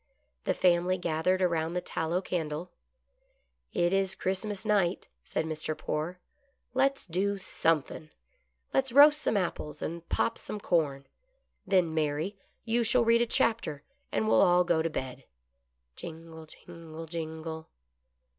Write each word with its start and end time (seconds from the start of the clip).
The 0.45 0.55
family 0.55 0.97
gathered 0.97 1.43
around 1.43 1.73
the 1.73 1.79
tallow 1.79 2.23
candle." 2.23 2.71
It 3.71 3.93
is 3.93 4.15
Christmas 4.15 4.65
night," 4.65 5.07
said 5.23 5.45
Mr. 5.45 5.77
Poore." 5.77 6.17
Let's 6.73 7.05
do 7.05 7.37
somethin'— 7.37 8.09
let's 8.73 8.91
roast 8.91 9.21
some 9.21 9.37
apples 9.37 9.79
and 9.79 10.09
pop 10.09 10.39
some 10.39 10.59
corn— 10.59 11.05
then, 11.67 11.93
Mary, 11.93 12.35
you 12.65 12.83
shall 12.83 13.05
read 13.05 13.21
a 13.21 13.27
chapter, 13.27 13.83
and 14.11 14.27
we'll 14.27 14.41
all 14.41 14.63
go 14.63 14.81
to 14.81 14.89
bed." 14.89 15.25
Jingle^ 15.95 16.49
jingle^ 16.65 17.07
jmgle. 17.07 17.67